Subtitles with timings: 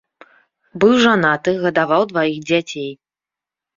[0.83, 2.91] Быў жанаты, гадаваў дваіх дзяцей.